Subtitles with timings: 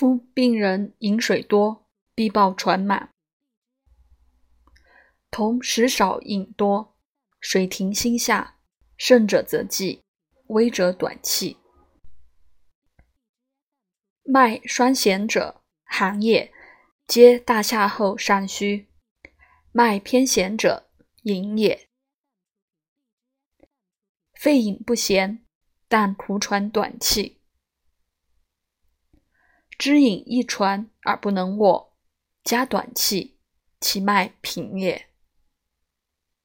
[0.00, 3.10] 夫病人饮水多，必报喘满。
[5.30, 6.96] 同食少饮多，
[7.38, 8.56] 水停心下，
[8.96, 10.00] 盛者则悸，
[10.46, 11.58] 微者短气。
[14.22, 16.50] 脉双弦者，寒也，
[17.06, 18.86] 皆大夏后上虚；
[19.70, 20.88] 脉偏弦者，
[21.24, 21.90] 隐也。
[24.32, 25.44] 肺饮不咸，
[25.88, 27.39] 但苦喘短气。
[29.80, 31.94] 知饮一传而不能卧，
[32.44, 33.38] 加短气，
[33.80, 35.06] 其脉平也。